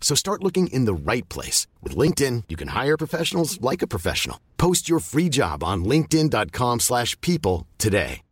[0.00, 1.68] So start looking in the right place.
[1.80, 4.40] With LinkedIn, you can hire professionals like a professional.
[4.56, 8.22] Post your free job on linkedin.com slash people today.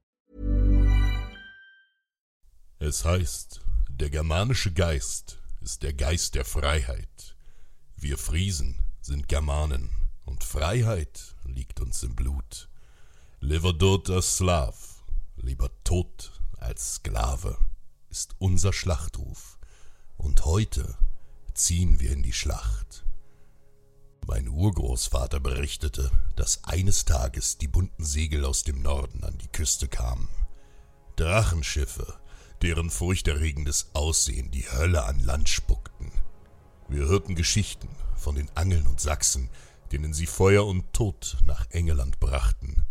[2.80, 7.34] Es heißt, der germanische Geist ist der Geist der Freiheit.
[7.96, 9.90] Wir Friesen sind Germanen
[10.24, 12.68] und Freiheit liegt uns im Blut.
[13.40, 15.02] Liverdota Slav,
[15.36, 17.58] lieber tot als Sklave,
[18.10, 19.58] ist unser Schlachtruf.
[20.16, 20.96] Und heute
[21.58, 23.04] ziehen wir in die Schlacht.
[24.26, 29.88] Mein Urgroßvater berichtete, dass eines Tages die bunten Segel aus dem Norden an die Küste
[29.88, 30.28] kamen.
[31.16, 32.20] Drachenschiffe,
[32.62, 36.12] deren furchterregendes Aussehen die Hölle an Land spuckten.
[36.88, 39.50] Wir hörten Geschichten von den Angeln und Sachsen,
[39.90, 42.84] denen sie Feuer und Tod nach Engeland brachten,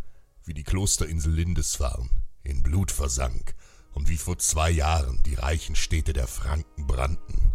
[0.44, 2.10] wie die Klosterinsel Lindisfarne
[2.44, 3.56] in Blut versank
[3.94, 7.54] und wie vor zwei Jahren die reichen Städte der Franken brannten.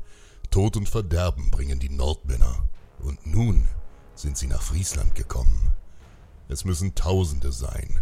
[0.53, 2.69] Tod und Verderben bringen die Nordmänner,
[2.99, 3.67] und nun
[4.15, 5.73] sind sie nach Friesland gekommen.
[6.51, 8.01] Es müssen Tausende sein.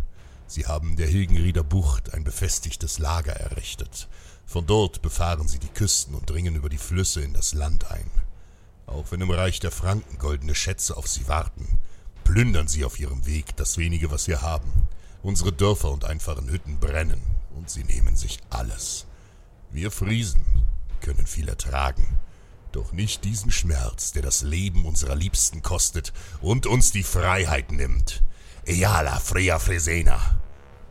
[0.48, 4.08] Sie haben der Hilgenrieder Bucht ein befestigtes Lager errichtet.
[4.46, 8.10] Von dort befahren sie die Küsten und dringen über die Flüsse in das Land ein.
[8.86, 11.78] Auch wenn im Reich der Franken goldene Schätze auf sie warten,
[12.24, 14.72] plündern sie auf ihrem Weg das wenige, was wir haben.
[15.22, 17.22] Unsere Dörfer und einfachen Hütten brennen,
[17.54, 19.06] und sie nehmen sich alles.
[19.70, 20.44] Wir Friesen
[21.00, 22.18] können viel ertragen,
[22.72, 28.22] doch nicht diesen Schmerz, der das Leben unserer Liebsten kostet und uns die Freiheit nimmt.
[28.66, 30.40] Eala Frea Fresena.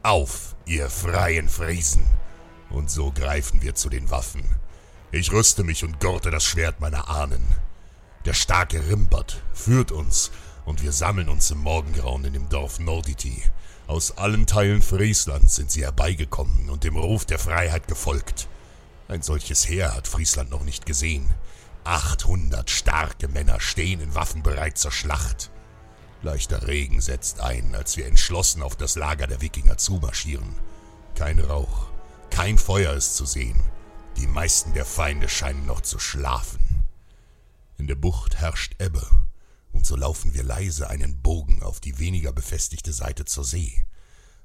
[0.04, 2.04] Auf, ihr freien Friesen.
[2.70, 4.44] Und so greifen wir zu den Waffen.
[5.12, 7.44] Ich rüste mich und gurte das Schwert meiner Ahnen.
[8.26, 10.32] Der starke Rimbert führt uns,
[10.66, 13.42] und wir sammeln uns im Morgengrauen in dem Dorf Norditi.
[13.88, 18.48] Aus allen Teilen Frieslands sind sie herbeigekommen und dem Ruf der Freiheit gefolgt.
[19.08, 21.28] Ein solches Heer hat Friesland noch nicht gesehen.
[21.84, 25.52] Achthundert starke Männer stehen in Waffen bereit zur Schlacht.
[26.22, 30.56] Leichter Regen setzt ein, als wir entschlossen auf das Lager der Wikinger zumarschieren.
[31.16, 31.88] Kein Rauch,
[32.30, 33.60] kein Feuer ist zu sehen.
[34.18, 36.84] Die meisten der Feinde scheinen noch zu schlafen.
[37.78, 39.06] In der Bucht herrscht Ebbe,
[39.72, 43.86] und so laufen wir leise einen Bogen auf die weniger befestigte Seite zur See.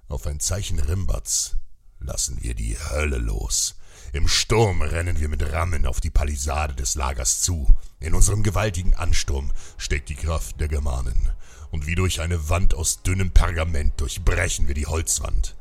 [0.09, 1.57] Auf ein Zeichen Rimberts
[1.99, 3.75] lassen wir die Hölle los.
[4.15, 7.69] Im Sturm rennen wir mit Rammen auf die Palisade des Lagers zu.
[7.99, 11.31] In unserem gewaltigen Ansturm steckt die Kraft der Germanen.
[11.73, 15.57] Und wie durch eine Wand aus dünnem Pergament durchbrechen wir die Holzwand.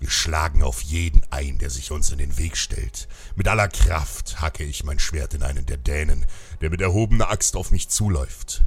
[0.00, 3.06] Wir schlagen auf jeden ein, der sich uns in den Weg stellt.
[3.36, 6.26] Mit aller Kraft hacke ich mein Schwert in einen der Dänen,
[6.60, 8.64] der mit erhobener Axt auf mich zuläuft.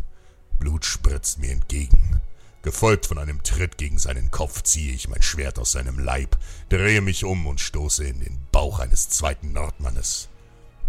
[0.60, 2.19] Blut spritzt mir entgegen.
[2.62, 6.38] Gefolgt von einem Tritt gegen seinen Kopf ziehe ich mein Schwert aus seinem Leib,
[6.68, 10.28] drehe mich um und stoße in den Bauch eines zweiten Nordmannes.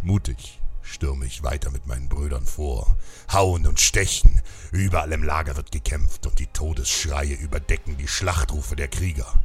[0.02, 2.96] Mutig stürme ich weiter mit meinen Brüdern vor.
[3.32, 4.42] Hauen und Stechen.
[4.72, 9.40] Überall im Lager wird gekämpft und die Todesschreie überdecken die Schlachtrufe der Krieger.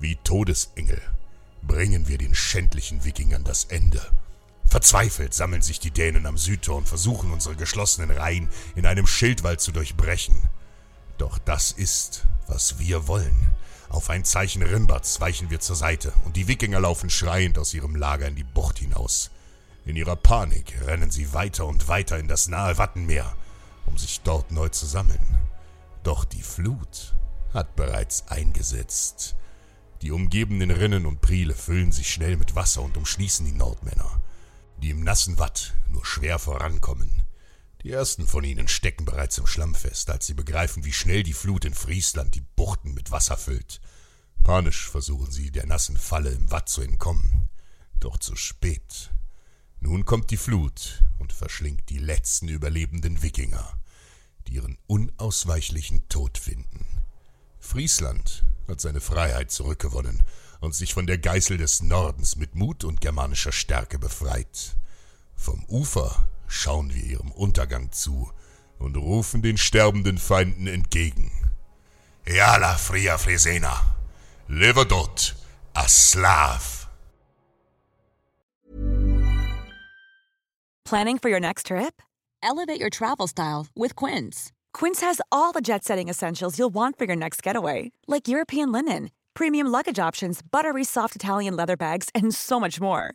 [0.00, 1.00] Wie Todesengel
[1.62, 4.04] bringen wir den schändlichen Wikingern das Ende.
[4.66, 9.60] Verzweifelt sammeln sich die Dänen am Südtor und versuchen unsere geschlossenen Reihen in einem Schildwall
[9.60, 10.34] zu durchbrechen.
[11.18, 13.52] Doch das ist, was wir wollen.
[13.88, 17.94] Auf ein Zeichen Rimberts weichen wir zur Seite und die Wikinger laufen schreiend aus ihrem
[17.94, 19.30] Lager in die Bucht hinaus.
[19.84, 23.36] In ihrer Panik rennen sie weiter und weiter in das nahe Wattenmeer,
[23.86, 25.38] um sich dort neu zu sammeln.
[26.04, 27.14] Doch die Flut
[27.52, 29.36] hat bereits eingesetzt.
[30.00, 34.20] Die umgebenden Rinnen und Priele füllen sich schnell mit Wasser und umschließen die Nordmänner,
[34.78, 37.21] die im nassen Watt nur schwer vorankommen.
[37.82, 41.32] Die ersten von ihnen stecken bereits im Schlamm fest, als sie begreifen, wie schnell die
[41.32, 43.80] Flut in Friesland die Buchten mit Wasser füllt.
[44.44, 47.48] Panisch versuchen sie, der nassen Falle im Watt zu entkommen.
[47.98, 49.10] Doch zu spät.
[49.80, 53.80] Nun kommt die Flut und verschlingt die letzten überlebenden Wikinger,
[54.46, 56.86] die ihren unausweichlichen Tod finden.
[57.58, 60.22] Friesland hat seine Freiheit zurückgewonnen
[60.60, 64.76] und sich von der Geißel des Nordens mit Mut und germanischer Stärke befreit.
[65.34, 68.30] Vom Ufer schauen wir ihrem Untergang zu
[68.78, 71.30] und rufen den sterbenden Feinden entgegen.
[72.26, 73.82] Eala Fria Fresena,
[74.48, 75.34] Levedot,
[75.74, 76.88] a Slav.
[80.84, 82.02] Planning for your next trip?
[82.42, 84.52] Elevate your travel style with Quince.
[84.74, 88.70] Quince has all the jet setting essentials you'll want for your next getaway, like European
[88.72, 93.14] linen, premium luggage options, buttery soft Italian leather bags, and so much more.